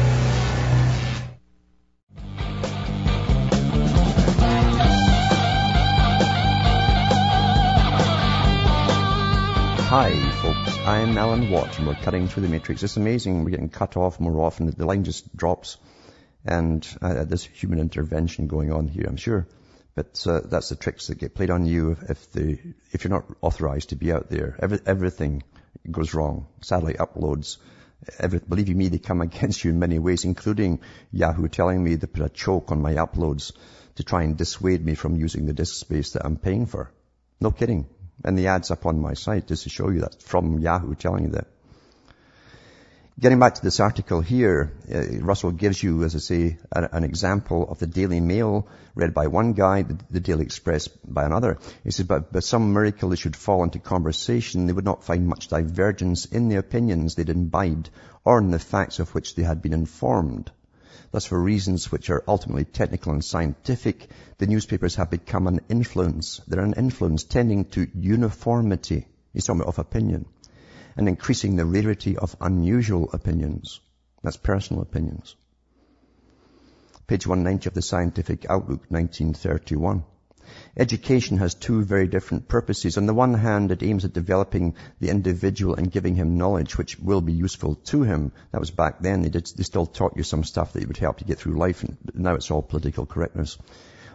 [9.97, 10.77] Hi, folks.
[10.79, 12.83] I'm Alan Watt, and we're cutting through the matrix.
[12.83, 13.45] It's amazing.
[13.45, 14.69] We're getting cut off more often.
[14.69, 15.77] The line just drops,
[16.43, 19.47] and uh, there's human intervention going on here, I'm sure.
[19.95, 22.59] But uh, that's the tricks that get played on you if, the
[22.91, 24.57] if you're not authorized to be out there.
[24.61, 25.43] Every, everything
[25.89, 26.47] goes wrong.
[26.59, 27.55] Satellite uploads.
[28.19, 30.81] Every, believe you me, they come against you in many ways, including
[31.13, 33.53] Yahoo telling me to put a choke on my uploads
[33.95, 36.91] to try and dissuade me from using the disk space that I'm paying for.
[37.39, 37.87] No kidding.
[38.23, 41.25] And the ads up on my site just to show you that from Yahoo telling
[41.25, 41.47] you that.
[43.17, 47.03] Getting back to this article here, uh, Russell gives you, as I say, an, an,
[47.05, 51.57] example of the Daily Mail read by one guy, the, the Daily Express by another.
[51.85, 55.29] He says, but by some miracle they should fall into conversation, they would not find
[55.29, 57.89] much divergence in the opinions they'd imbibed
[58.25, 60.51] or in the facts of which they had been informed.
[61.11, 66.41] Thus, for reasons which are ultimately technical and scientific, the newspapers have become an influence.
[66.47, 69.07] They're an influence tending to uniformity.
[69.33, 70.25] He's talking of opinion
[70.97, 73.79] and increasing the rarity of unusual opinions.
[74.23, 75.35] That's personal opinions.
[77.07, 80.03] Page 190 of the Scientific Outlook, 1931.
[80.77, 82.97] Education has two very different purposes.
[82.97, 86.99] On the one hand, it aims at developing the individual and giving him knowledge which
[86.99, 88.31] will be useful to him.
[88.51, 89.21] That was back then.
[89.21, 91.83] They, did, they still taught you some stuff that would help you get through life,
[91.83, 93.57] and now it's all political correctness.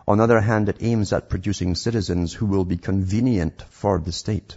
[0.06, 4.12] On the other hand, it aims at producing citizens who will be convenient for the
[4.12, 4.56] state.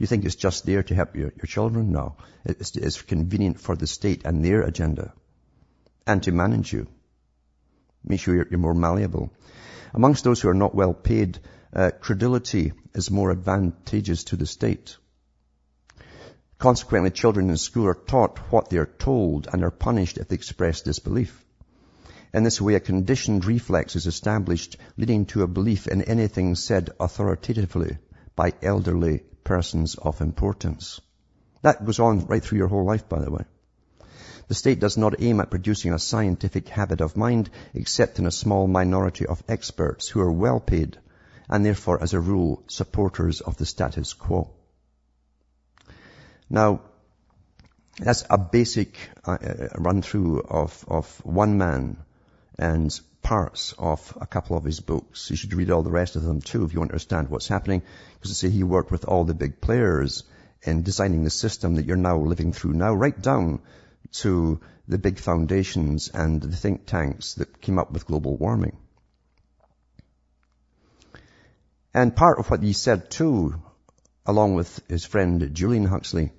[0.00, 1.92] You think it's just there to help your, your children?
[1.92, 2.16] No.
[2.44, 5.12] It's, it's convenient for the state and their agenda.
[6.06, 6.86] And to manage you.
[8.02, 9.32] Make sure you're, you're more malleable.
[9.94, 11.38] Amongst those who are not well paid,
[11.72, 14.96] uh, credulity is more advantageous to the state.
[16.58, 20.34] Consequently, children in school are taught what they are told and are punished if they
[20.34, 21.44] express disbelief.
[22.32, 26.90] In this way, a conditioned reflex is established, leading to a belief in anything said
[26.98, 27.98] authoritatively
[28.34, 31.00] by elderly persons of importance.
[31.62, 33.44] That goes on right through your whole life, by the way.
[34.48, 38.30] The state does not aim at producing a scientific habit of mind except in a
[38.30, 40.98] small minority of experts who are well paid
[41.48, 44.50] and therefore, as a rule, supporters of the status quo.
[46.48, 46.80] Now,
[47.98, 51.98] that's a basic uh, uh run through of, of one man
[52.58, 55.30] and parts of a couple of his books.
[55.30, 57.48] You should read all the rest of them too if you want to understand what's
[57.48, 57.82] happening.
[58.14, 60.24] Because I say he worked with all the big players
[60.62, 63.60] in designing the system that you're now living through now, right down
[64.14, 68.76] to the big foundations and the think tanks that came up with global warming.
[71.92, 73.54] And part of what he said too,
[74.26, 76.32] along with his friend Julian Huxley,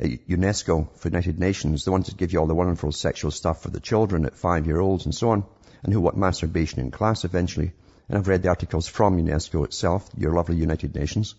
[0.00, 3.62] at UNESCO for United Nations, they wanted to give you all the wonderful sexual stuff
[3.62, 5.44] for the children at five year olds and so on
[5.82, 7.72] and who want masturbation in class eventually.
[8.08, 11.34] And I've read the articles from UNESCO itself, your lovely United Nations.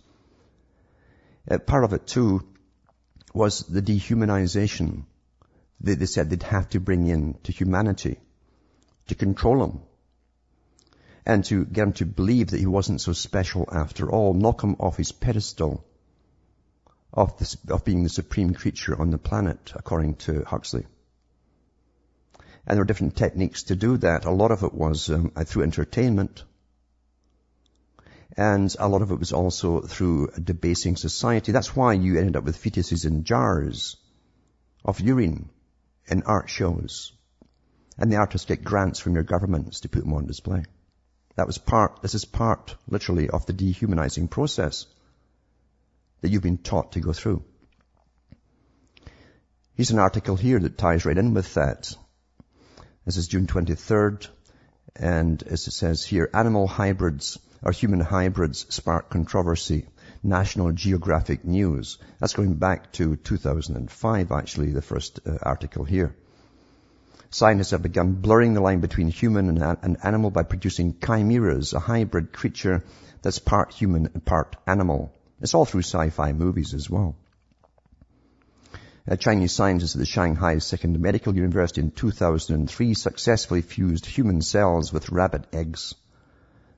[1.50, 2.42] Uh, part of it too
[3.34, 5.04] was the dehumanization
[5.82, 8.20] that they said they'd have to bring in to humanity
[9.08, 9.80] to control him
[11.26, 14.76] and to get him to believe that he wasn't so special after all, knock him
[14.80, 15.86] off his pedestal
[17.14, 17.34] of,
[17.70, 20.86] of being the supreme creature on the planet, according to Huxley.
[22.66, 24.26] And there were different techniques to do that.
[24.26, 26.44] A lot of it was um, through entertainment.
[28.36, 31.52] And a lot of it was also through debasing society.
[31.52, 33.98] That's why you ended up with fetuses in jars
[34.84, 35.50] of urine
[36.08, 37.12] in art shows.
[37.98, 40.64] And the artists get grants from your governments to put them on display.
[41.36, 44.86] That was part, this is part, literally, of the dehumanizing process
[46.22, 47.44] that you've been taught to go through.
[49.76, 51.96] Here's an article here that ties right in with that.
[53.06, 54.28] This is June 23rd.
[54.96, 59.88] And as it says here, animal hybrids or human hybrids spark controversy.
[60.24, 61.98] National Geographic News.
[62.20, 66.16] That's going back to 2005, actually, the first uh, article here.
[67.30, 71.80] Scientists have begun blurring the line between human and, and animal by producing chimeras, a
[71.80, 72.84] hybrid creature
[73.22, 75.12] that's part human and part animal.
[75.42, 77.16] It's all through sci-fi movies as well.
[79.08, 84.94] A Chinese scientist at the Shanghai Second Medical University in 2003 successfully fused human cells
[84.94, 85.96] with rabbit eggs.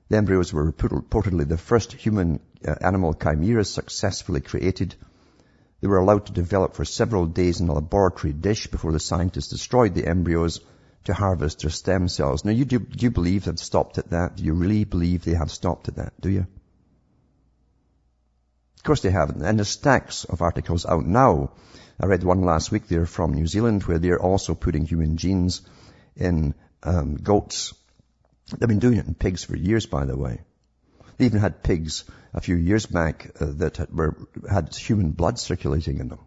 [0.08, 2.40] The embryos were reportedly the first human
[2.80, 4.94] animal chimeras successfully created.
[5.80, 9.48] They were allowed to develop for several days in a laboratory dish before the scientists
[9.48, 10.60] destroyed the embryos
[11.04, 12.44] to harvest their stem cells.
[12.44, 14.36] Now, you do, do you believe they've stopped at that?
[14.36, 16.20] Do you really believe they have stopped at that?
[16.20, 16.46] Do you?
[18.76, 19.42] Of course they haven't.
[19.42, 21.50] And there's stacks of articles out now
[21.98, 25.62] I read one last week there from New Zealand where they're also putting human genes
[26.14, 27.72] in um, goats.
[28.56, 30.42] They've been doing it in pigs for years, by the way.
[31.16, 34.16] They even had pigs a few years back uh, that had, were,
[34.50, 36.20] had human blood circulating in them.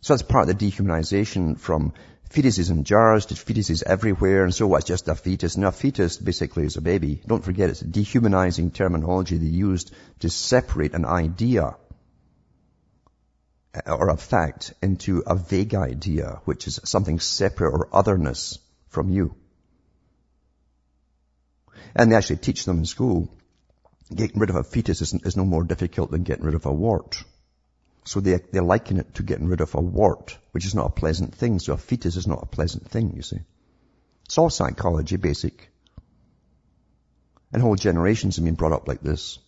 [0.00, 1.92] So that's part of the dehumanization from
[2.30, 5.56] fetuses in jars to fetuses everywhere, and so what's just a fetus?
[5.56, 7.22] Now a fetus basically is a baby.
[7.26, 11.76] Don't forget it's a dehumanizing terminology they used to separate an idea
[13.86, 19.34] or a fact into a vague idea, which is something separate or otherness from you.
[21.94, 23.28] And they actually teach them in school,
[24.14, 26.72] getting rid of a fetus is, is no more difficult than getting rid of a
[26.72, 27.22] wart.
[28.04, 30.90] So they, they liken it to getting rid of a wart, which is not a
[30.90, 31.58] pleasant thing.
[31.58, 33.38] So a fetus is not a pleasant thing, you see.
[34.26, 35.70] It's all psychology, basic.
[37.52, 39.38] And whole generations have been brought up like this.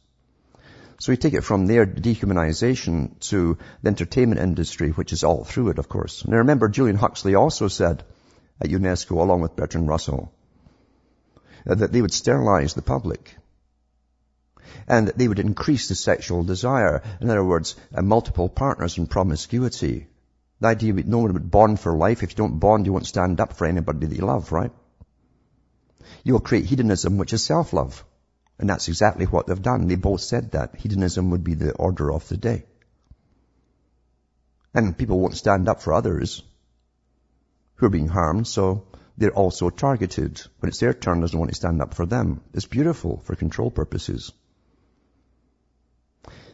[0.99, 5.71] So we take it from there, dehumanization, to the entertainment industry, which is all through
[5.71, 6.27] it, of course.
[6.27, 8.05] Now remember, Julian Huxley also said
[8.61, 10.33] at UNESCO, along with Bertrand Russell,
[11.75, 13.37] that they would sterilize the public
[14.89, 17.03] and that they would increase the sexual desire.
[17.21, 20.07] In other words, uh, multiple partners and promiscuity.
[20.61, 22.23] The idea that no one would bond for life.
[22.23, 24.71] If you don't bond, you won't stand up for anybody that you love, right?
[26.23, 28.05] You will create hedonism, which is self-love.
[28.59, 29.87] And that's exactly what they've done.
[29.87, 30.77] They both said that.
[30.77, 32.65] Hedonism would be the order of the day.
[34.73, 36.43] And people won't stand up for others
[37.75, 38.87] who are being harmed, so
[39.19, 40.41] they're also targeted.
[40.61, 42.43] When it's their turn, there's no one to stand up for them.
[42.53, 44.33] It's beautiful for control purposes.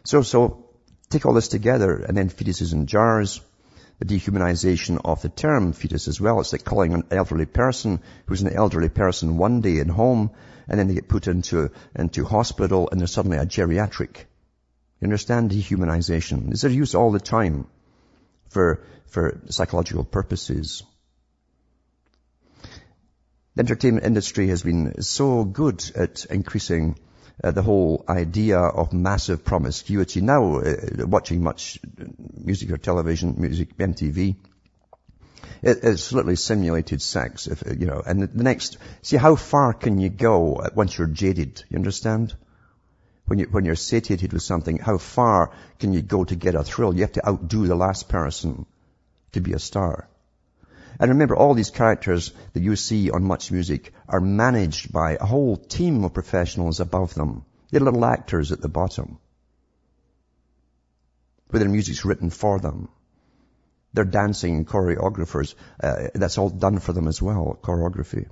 [0.05, 0.66] So, so
[1.11, 3.40] take all this together and then fetuses in jars,
[3.98, 6.40] the dehumanization of the term fetus as well.
[6.40, 10.31] It's like calling an elderly person who's an elderly person one day in home
[10.68, 14.16] and then they get put into, into hospital and they're suddenly a geriatric.
[15.01, 16.48] You understand dehumanization?
[16.48, 17.66] These are used all the time
[18.51, 20.85] for, for psychological purposes.
[23.55, 26.99] The entertainment industry has been so good at increasing
[27.45, 30.23] uh, the whole idea of massive promiscuity.
[30.23, 31.79] Now, uh, watching much
[32.35, 34.37] music or television, music, MTV,
[35.62, 39.99] it, it's literally simulated sex, if, you know, and the next, see how far can
[39.99, 42.35] you go once you're jaded, you understand?
[43.27, 46.65] When, you, when you're satiated with something, how far can you go to get a
[46.65, 46.95] thrill?
[46.95, 48.65] You have to outdo the last person
[49.33, 50.09] to be a star.
[51.03, 55.27] And remember, all these characters that you see on Much Music are managed by a
[55.27, 57.45] whole team of professionals above them.
[57.71, 59.19] They're little actors at the bottom.
[61.49, 62.88] Where their music's written for them.
[63.93, 65.57] They're dancing choreographers.
[65.83, 68.29] Uh, that's all done for them as well, choreography.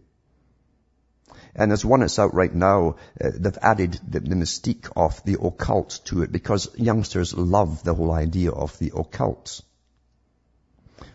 [1.56, 2.98] And there's one that's out right now.
[3.20, 7.94] Uh, they've added the, the, mystique of the occult to it because youngsters love the
[7.94, 9.60] whole idea of the occult.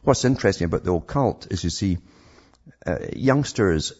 [0.03, 1.97] What's interesting about the occult is you see,
[2.85, 3.93] uh, youngsters,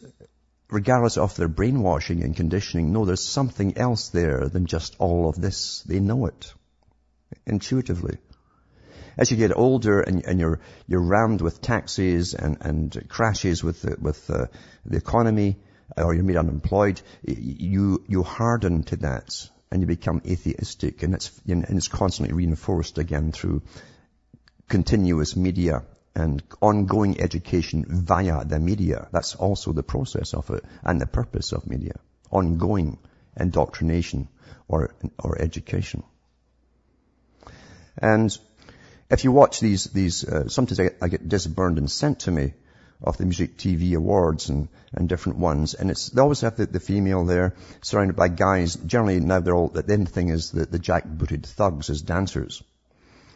[0.69, 5.39] regardless of their brainwashing and conditioning, know there's something else there than just all of
[5.39, 5.84] this.
[5.84, 6.54] They know it
[7.45, 8.17] intuitively.
[9.17, 13.82] As you get older and, and you're, you're rammed with taxes and, and crashes with,
[13.82, 14.50] the, with the,
[14.86, 15.58] the economy,
[15.95, 21.32] or you're made unemployed, you, you harden to that and you become atheistic and it's,
[21.48, 23.62] and it's constantly reinforced again through
[24.67, 25.84] continuous media
[26.15, 29.08] and ongoing education via the media.
[29.12, 31.99] That's also the process of it and the purpose of media.
[32.32, 32.97] Ongoing
[33.38, 34.30] indoctrination
[34.67, 36.04] or, or education.
[37.97, 38.36] And
[39.10, 42.32] if you watch these, these, uh, sometimes I get, I get disburned and sent to
[42.32, 42.54] me
[43.04, 45.73] of the music TV awards and, and different ones.
[45.73, 48.75] And it's, they always have the, the female there surrounded by guys.
[48.75, 52.63] Generally now they're all, the end thing is the, the jackbooted thugs as dancers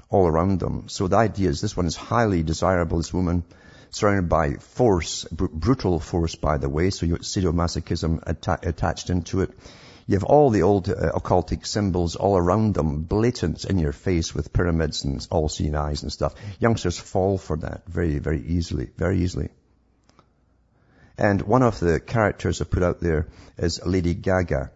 [0.09, 0.85] all around them.
[0.87, 3.43] So the idea is this one is highly desirable, this woman,
[3.91, 9.09] surrounded by force, br- brutal force by the way, so you have sadomasochism atta- attached
[9.09, 9.51] into it.
[10.07, 14.33] You have all the old uh, occultic symbols all around them, blatant in your face
[14.33, 16.33] with pyramids and all-seeing eyes and stuff.
[16.59, 19.49] Youngsters fall for that very, very easily, very easily.
[21.15, 24.71] And one of the characters I put out there is Lady Gaga.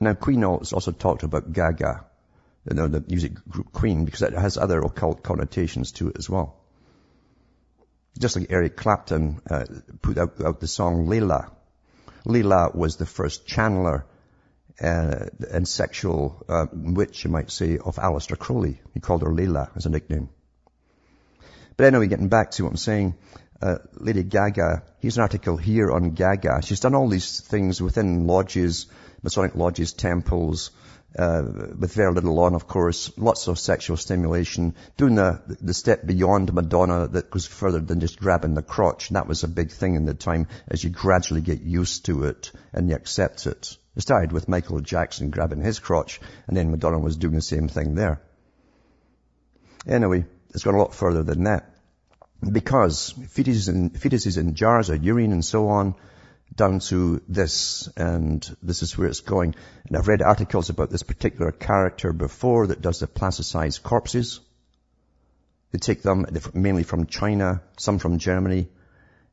[0.00, 2.06] Now, Queen also talked about Gaga
[2.74, 6.56] know, the music group Queen because it has other occult connotations to it as well.
[8.18, 9.66] Just like Eric Clapton uh,
[10.02, 11.50] put out, out, the song Layla.
[12.24, 14.04] Layla was the first channeler
[14.80, 18.80] uh, and sexual uh, witch, you might say, of Aleister Crowley.
[18.94, 20.30] He called her Layla as a nickname.
[21.76, 23.14] But anyway, getting back to what I'm saying,
[23.60, 26.62] uh, Lady Gaga, here's an article here on Gaga.
[26.62, 28.86] She's done all these things within lodges,
[29.22, 30.70] Masonic lodges, temples,
[31.18, 31.42] uh,
[31.78, 36.52] with very little on, of course, lots of sexual stimulation, doing the, the step beyond
[36.52, 39.08] Madonna that goes further than just grabbing the crotch.
[39.08, 42.24] And that was a big thing in the time as you gradually get used to
[42.24, 43.76] it and you accept it.
[43.96, 47.68] It started with Michael Jackson grabbing his crotch and then Madonna was doing the same
[47.68, 48.20] thing there.
[49.86, 51.70] Anyway, it's gone a lot further than that.
[52.40, 55.94] Because fetuses in, fetuses in jars of urine and so on,
[56.54, 59.54] down to this, and this is where it's going.
[59.86, 64.40] And I've read articles about this particular character before that does the plasticized corpses.
[65.72, 68.68] They take them mainly from China, some from Germany,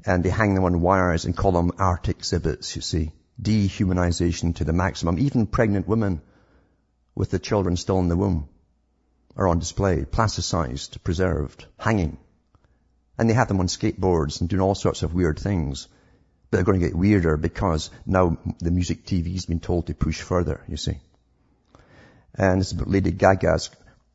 [0.05, 3.11] and they hang them on wires and call them art exhibits, you see.
[3.41, 5.17] Dehumanization to the maximum.
[5.19, 6.21] Even pregnant women
[7.15, 8.49] with the children still in the womb.
[9.35, 12.17] are on display, plasticized, preserved, hanging.
[13.17, 15.87] And they have them on skateboards and doing all sorts of weird things.
[16.53, 20.63] They're going to get weirder because now the music TV's been told to push further,
[20.67, 20.99] you see.
[22.35, 23.69] And it's about Lady Gaga's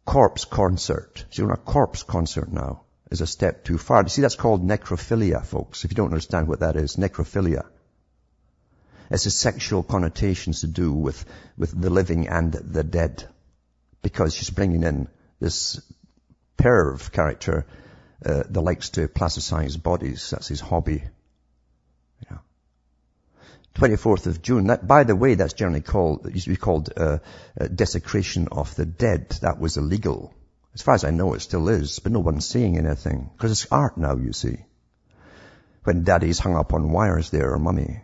[0.04, 1.24] corpse concert.
[1.30, 4.02] She's doing a corpse concert now is a step too far.
[4.02, 6.96] You see, that's called necrophilia, folks, if you don't understand what that is.
[6.96, 7.66] Necrophilia.
[9.10, 11.24] It's the sexual connotations to do with,
[11.56, 13.26] with the living and the dead.
[14.02, 15.08] Because she's bringing in
[15.40, 15.80] this
[16.56, 17.66] perv character
[18.24, 20.30] uh, that likes to plasticize bodies.
[20.30, 21.02] That's his hobby.
[23.80, 23.88] Yeah.
[23.88, 24.66] 24th of June.
[24.66, 27.18] That, by the way, that's generally called, used to be called uh,
[27.60, 29.30] uh, desecration of the dead.
[29.42, 30.34] That was illegal.
[30.74, 33.30] As far as I know, it still is, but no one's saying anything.
[33.36, 34.58] Because it's art now, you see.
[35.84, 38.02] When daddy's hung up on wires there, or mummy.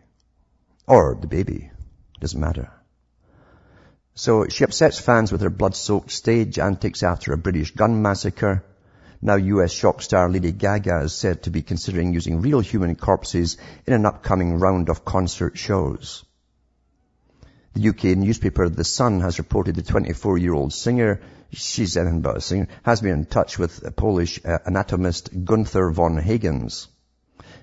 [0.87, 1.71] Or the baby.
[2.21, 2.73] Doesn't matter.
[4.15, 8.65] So she upsets fans with her blood-soaked stage antics after a British gun massacre.
[9.21, 13.57] Now US shock star Lady Gaga is said to be considering using real human corpses
[13.87, 16.25] in an upcoming round of concert shows.
[17.75, 21.21] The UK newspaper The Sun has reported the 24-year-old singer,
[21.53, 26.89] she's singer, has been in touch with Polish uh, anatomist Gunther von Hagens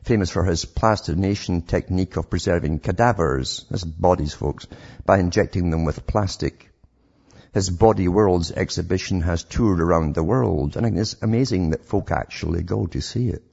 [0.04, 4.68] famous for his plastination technique of preserving cadavers, that's bodies folks,
[5.06, 6.70] by injecting them with plastic.
[7.54, 12.64] His Body Worlds exhibition has toured around the world, and it's amazing that folk actually
[12.64, 13.43] go to see it.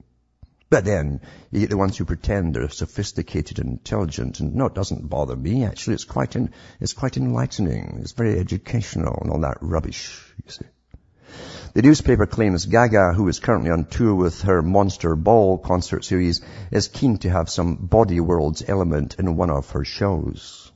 [0.71, 1.21] But then,
[1.51, 5.35] you get the ones who pretend they're sophisticated and intelligent, and no, it doesn't bother
[5.35, 5.95] me, actually.
[5.95, 7.99] It's quite, in, it's quite enlightening.
[8.01, 10.67] It's very educational and all that rubbish, you see.
[11.73, 16.41] The newspaper claims Gaga, who is currently on tour with her Monster Ball concert series,
[16.71, 20.71] is keen to have some Body Worlds element in one of her shows.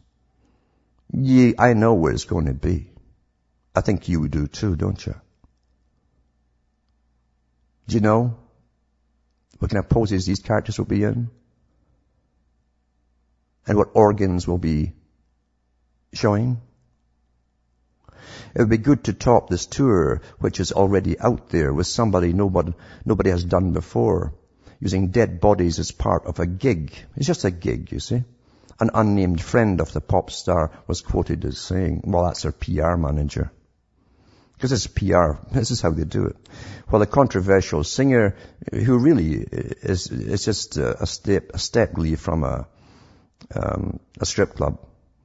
[1.13, 2.92] Yeah, I know where it's going to be.
[3.75, 5.15] I think you do too, don't you?
[7.89, 8.39] Do you know
[9.59, 11.31] what kind of poses these characters will be in?
[13.67, 14.93] And what organs will be
[16.13, 16.61] showing?
[18.55, 22.33] It would be good to top this tour, which is already out there, with somebody
[22.33, 24.35] nobody, nobody has done before,
[24.81, 26.93] using dead bodies as part of a gig.
[27.17, 28.25] It's just a gig, you see.
[28.81, 32.97] An unnamed friend of the pop star was quoted as saying, well, that's her PR
[32.97, 33.53] manager.
[34.63, 35.43] Because it's PR.
[35.51, 36.37] This is how they do it.
[36.89, 38.37] Well, a controversial singer,
[38.71, 42.69] who really is, is just a step, a step really from a,
[43.53, 44.79] um, a strip club.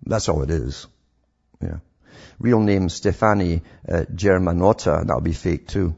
[0.04, 0.88] That's all it is.
[1.62, 1.78] Yeah
[2.40, 5.96] real name Stefani uh, Germanotta, that'll be fake too,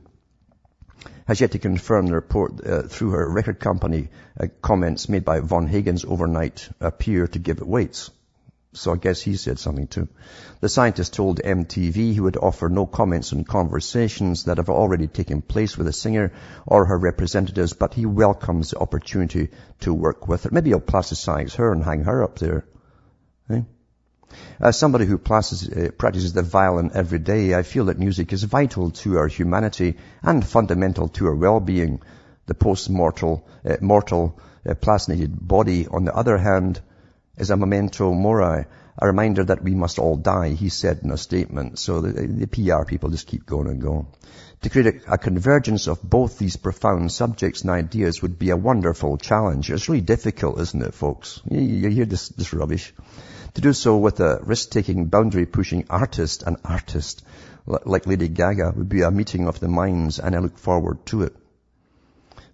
[1.28, 4.10] has yet to confirm the report uh, through her record company.
[4.40, 8.10] Uh, comments made by Von Hagens overnight appear to give it weights.
[8.74, 10.08] So I guess he said something too.
[10.62, 15.42] The scientist told MTV he would offer no comments on conversations that have already taken
[15.42, 16.34] place with the singer
[16.68, 19.50] or her representatives, but he welcomes the opportunity
[19.80, 20.52] to work with her.
[20.52, 22.66] Maybe he'll plasticize her and hang her up there.
[23.50, 23.62] Eh?
[24.60, 25.18] As somebody who uh,
[25.98, 30.46] practices the violin every day, I feel that music is vital to our humanity and
[30.46, 32.04] fundamental to our well-being.
[32.46, 36.82] The post-mortal, uh, mortal, uh, plastinated body, on the other hand,
[37.40, 38.66] is a memento mori,
[39.02, 41.80] a reminder that we must all die, he said in a statement.
[41.80, 44.08] So the, the PR people just keep going and going.
[44.62, 48.58] To create a, a, convergence of both these profound subjects and ideas would be a
[48.58, 49.72] wonderful challenge.
[49.72, 51.42] It's really difficult, isn't it, folks?
[51.50, 52.94] You, you hear this, this rubbish.
[53.54, 57.24] To do so with a risk-taking, boundary-pushing artist, an artist
[57.66, 61.24] like Lady Gaga would be a meeting of the minds and I look forward to
[61.24, 61.36] it.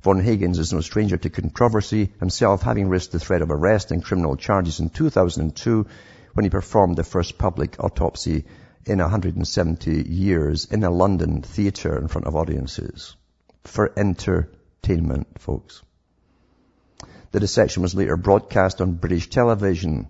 [0.06, 4.04] Von Hagens is no stranger to controversy, himself having risked the threat of arrest and
[4.04, 5.88] criminal charges in 2002
[6.36, 8.46] when he performed the first public autopsy
[8.86, 13.16] in 170 years in a London theatre in front of audiences.
[13.64, 15.82] For entertainment, folks.
[17.32, 20.10] The dissection was later broadcast on British television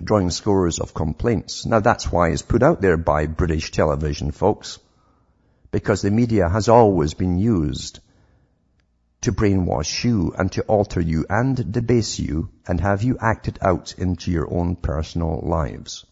[0.00, 1.66] drawing scores of complaints.
[1.66, 4.78] Now that's why it's put out there by British television folks.
[5.72, 7.98] Because the media has always been used
[9.20, 13.94] to brainwash you and to alter you and debase you and have you acted out
[13.98, 16.06] into your own personal lives.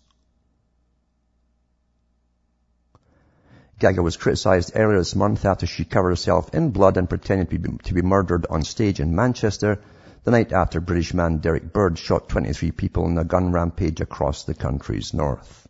[3.78, 7.58] Gaga was criticized earlier this month after she covered herself in blood and pretended to
[7.58, 9.78] be, to be murdered on stage in Manchester
[10.24, 14.42] the night after British man Derrick Bird shot 23 people in a gun rampage across
[14.42, 15.68] the country's north.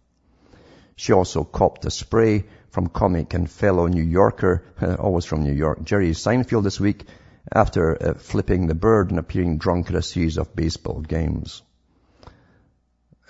[0.94, 4.62] She also copped a spray from comic and fellow New Yorker,
[4.98, 7.04] always from New York, Jerry Seinfeld this week
[7.52, 11.62] after uh, flipping the bird and appearing drunk at a series of baseball games.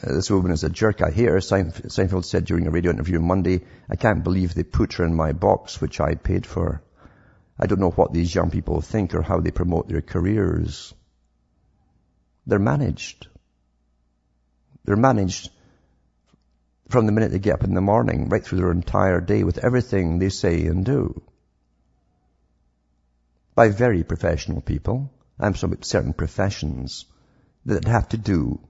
[0.02, 1.02] Uh, this woman is a jerk.
[1.02, 1.36] I hear.
[1.38, 5.14] Seinfeld said during a radio interview on Monday, I can't believe they put her in
[5.14, 6.82] my box, which I paid for.
[7.58, 10.92] I don't know what these young people think or how they promote their careers.
[12.46, 13.28] They're managed.
[14.84, 15.50] They're managed
[16.88, 19.58] from the minute they get up in the morning right through their entire day with
[19.58, 21.22] everything they say and do.
[23.56, 25.10] By very professional people.
[25.40, 27.06] I'm talking certain professions
[27.64, 28.60] that have to do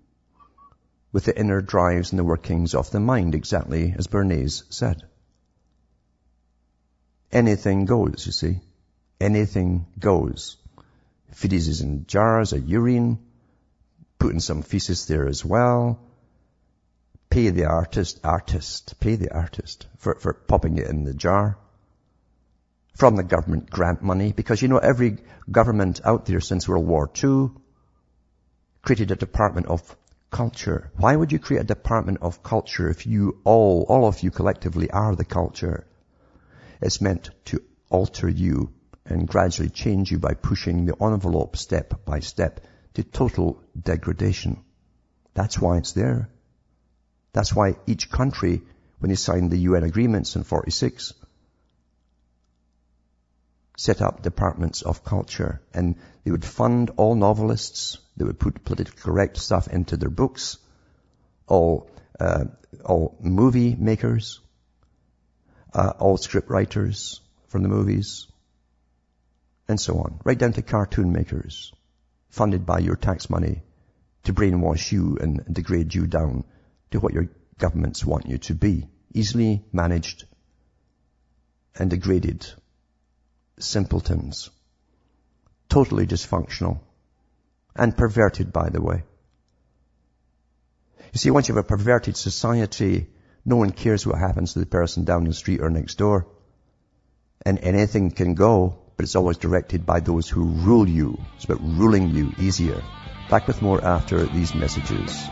[1.13, 5.03] with the inner drives and the workings of the mind, exactly as Bernays said.
[7.33, 8.61] Anything goes, you see.
[9.21, 10.57] Anything goes.
[11.33, 13.19] Feces is in jars or urine,
[14.21, 15.99] putting some feces there as well.
[17.29, 21.59] Pay the artist, artist, pay the artist for, for popping it in the jar.
[22.97, 25.19] From the government grant money, because you know every
[25.51, 27.51] government out there since World War II
[28.81, 29.95] created a department of
[30.31, 30.91] culture.
[30.97, 34.91] Why would you create a department of culture if you all, all of you collectively
[34.91, 35.87] are the culture?
[36.81, 38.73] It's meant to alter you
[39.05, 42.61] and gradually change you by pushing the envelope step by step
[42.95, 44.65] to total degradation.
[45.35, 46.31] That's why it's there.
[47.35, 48.63] That's why each country,
[49.01, 51.13] when they signed the UN agreements in 46,
[53.77, 57.99] set up departments of culture and they would fund all novelists.
[58.17, 60.59] They would put politically correct stuff into their books.
[61.47, 62.47] All, uh,
[62.85, 64.41] all movie makers,
[65.73, 68.27] uh, all script writers from the movies,
[69.69, 71.73] and so on, right down to cartoon makers,
[72.31, 73.63] funded by your tax money
[74.25, 76.45] to brainwash you and degrade you down
[76.91, 78.89] to what your governments want you to be.
[79.15, 80.25] Easily managed
[81.79, 82.47] and degraded
[83.59, 84.51] simpletons.
[85.69, 86.81] Totally dysfunctional.
[87.75, 89.03] And perverted, by the way.
[91.13, 93.09] You see, once you have a perverted society,
[93.45, 96.27] no one cares what happens to the person down the street or next door.
[97.45, 101.19] And anything can go but it's always directed by those who rule you.
[101.37, 102.83] It's about ruling you easier.
[103.29, 105.29] Back with more after these messages.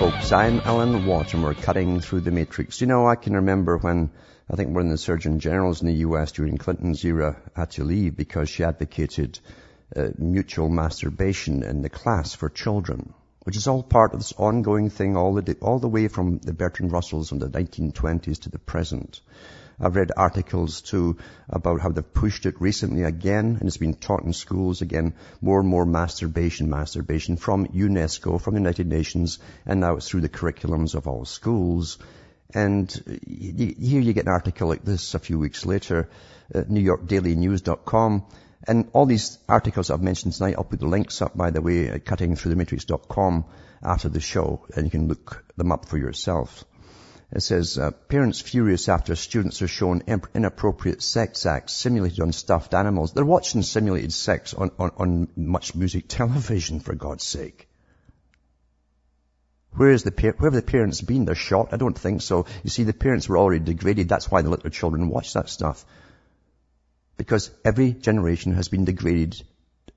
[0.00, 2.80] Folks, I'm Alan Watt and we're cutting through the matrix.
[2.80, 4.10] You know, I can remember when
[4.50, 7.84] I think one of the Surgeon Generals in the US during Clinton's era had to
[7.84, 9.38] leave because she advocated
[9.94, 14.88] uh, mutual masturbation in the class for children, which is all part of this ongoing
[14.88, 18.58] thing all the, all the way from the Bertrand Russells in the 1920s to the
[18.58, 19.20] present.
[19.80, 21.16] I've read articles too
[21.48, 25.60] about how they've pushed it recently again, and it's been taught in schools again, more
[25.60, 30.28] and more masturbation, masturbation from UNESCO, from the United Nations, and now it's through the
[30.28, 31.98] curriculums of all schools.
[32.52, 32.90] And
[33.26, 36.08] here you get an article like this a few weeks later,
[36.54, 38.24] uh, at NewYorkDailyNews.com,
[38.66, 41.88] and all these articles I've mentioned tonight, I'll put the links up, by the way,
[41.88, 43.44] at cuttingthroughthematrix.com
[43.82, 46.64] after the show, and you can look them up for yourself.
[47.32, 50.02] It says, uh, parents furious after students are shown
[50.34, 53.12] inappropriate sex acts simulated on stuffed animals.
[53.12, 57.68] They're watching simulated sex on, on, on much music television, for God's sake.
[59.76, 61.24] Where is the where have the parents been?
[61.24, 61.72] They're shocked.
[61.72, 62.46] I don't think so.
[62.64, 64.08] You see, the parents were already degraded.
[64.08, 65.84] That's why they let their children watch that stuff.
[67.16, 69.40] Because every generation has been degraded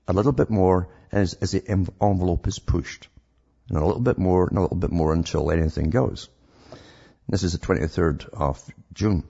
[0.06, 3.08] a little bit more as, as the envelope is pushed.
[3.68, 6.28] And a little bit more and a little bit more until anything goes.
[7.26, 8.62] This is the 23rd of
[8.92, 9.24] June.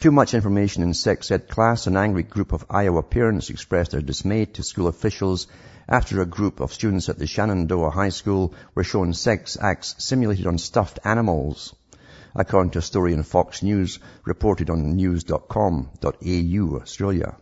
[0.00, 1.86] Too much information in sex ed class.
[1.86, 5.46] An angry group of Iowa parents expressed their dismay to school officials
[5.88, 10.46] after a group of students at the Shenandoah High School were shown sex acts simulated
[10.46, 11.74] on stuffed animals.
[12.34, 17.36] According to a story in Fox News reported on news.com.au, Australia.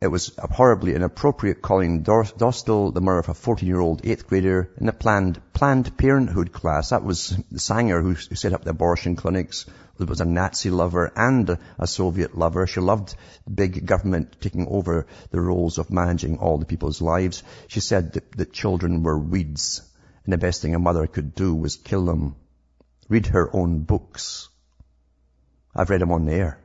[0.00, 4.94] It was horribly inappropriate calling Dostal the murder of a 14-year-old eighth grader in a
[4.94, 6.88] planned, Planned Parenthood class.
[6.88, 9.66] That was the Sanger who set up the abortion clinics.
[9.98, 12.66] It was a Nazi lover and a Soviet lover.
[12.66, 13.14] She loved
[13.54, 17.42] big government taking over the roles of managing all the people's lives.
[17.68, 19.82] She said that, that children were weeds
[20.24, 22.36] and the best thing a mother could do was kill them.
[23.10, 24.48] Read her own books.
[25.74, 26.58] I've read them on the air.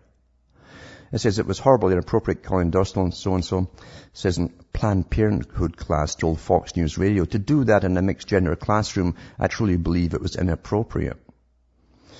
[1.16, 3.60] It says it was horribly inappropriate calling Dostal and so and so.
[3.60, 3.70] It
[4.12, 8.28] says in Planned Parenthood class told Fox News Radio to do that in a mixed
[8.28, 9.16] gender classroom.
[9.40, 11.16] I truly believe it was inappropriate.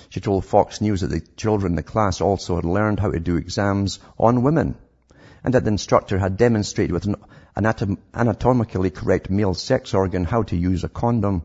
[0.08, 3.20] She told Fox News that the children in the class also had learned how to
[3.20, 4.76] do exams on women
[5.44, 7.16] and that the instructor had demonstrated with an
[7.54, 11.42] anatom- anatomically correct male sex organ how to use a condom,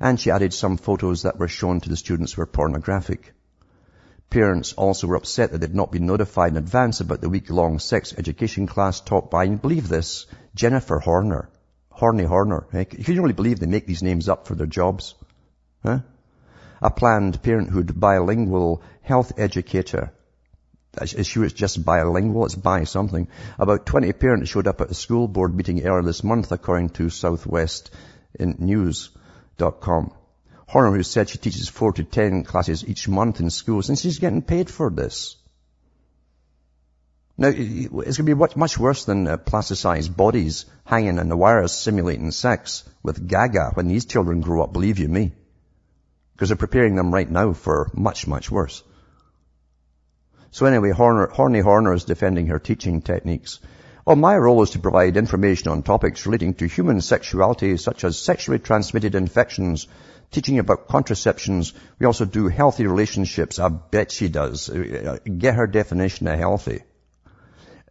[0.00, 3.33] and she added some photos that were shown to the students were pornographic.
[4.30, 8.14] Parents also were upset that they'd not been notified in advance about the week-long sex
[8.16, 11.48] education class taught by, and believe this, Jennifer Horner.
[11.90, 12.66] Horny Horner.
[12.72, 12.84] Eh?
[12.84, 15.14] Can you really believe they make these names up for their jobs?
[15.84, 16.00] Huh?
[16.82, 20.12] A Planned Parenthood bilingual health educator.
[21.00, 22.46] Is she was just bilingual?
[22.46, 23.28] It's by something.
[23.58, 27.10] About 20 parents showed up at a school board meeting earlier this month, according to
[27.10, 27.90] Southwest
[28.38, 30.12] News.com.
[30.66, 34.18] Horner, who said she teaches four to ten classes each month in schools, and she's
[34.18, 35.36] getting paid for this.
[37.36, 41.72] Now, it's going to be much, worse than uh, plasticized bodies hanging in the wires
[41.72, 45.32] simulating sex with gaga when these children grow up, believe you me.
[46.32, 48.84] Because they're preparing them right now for much, much worse.
[50.52, 53.58] So anyway, Horner, Horny Horner is defending her teaching techniques.
[54.04, 58.18] Well, my role is to provide information on topics relating to human sexuality, such as
[58.18, 59.88] sexually transmitted infections,
[60.30, 61.72] teaching about contraceptions.
[61.98, 63.58] We also do healthy relationships.
[63.58, 64.68] I bet she does.
[64.68, 66.82] Uh, get her definition of healthy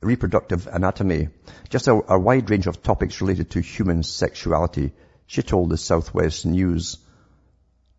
[0.04, 1.30] reproductive anatomy,
[1.70, 4.92] just a, a wide range of topics related to human sexuality,
[5.26, 6.98] she told the Southwest News,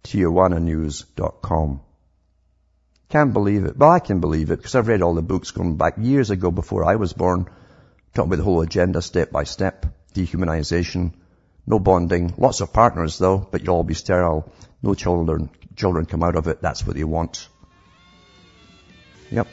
[0.04, 1.80] TijuanaNews.com.
[3.08, 3.76] Can't believe it.
[3.76, 6.50] Well, I can believe it because I've read all the books going back years ago
[6.50, 7.46] before I was born,
[8.14, 11.12] talking about the whole agenda step by step, dehumanization,
[11.66, 14.52] no bonding, lots of partners though, but you'll all be sterile,
[14.82, 17.48] no children, children come out of it, that's what they want.
[19.30, 19.48] Yep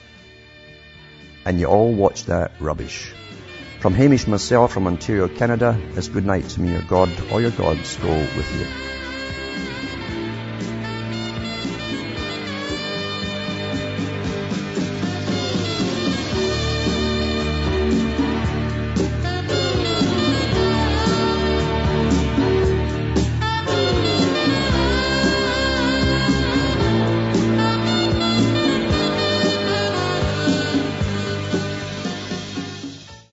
[1.45, 3.13] and you all watch that rubbish.
[3.79, 7.51] From Hamish myself from Ontario, Canada, it's good night to me, your God, or your
[7.51, 9.00] gods go with you.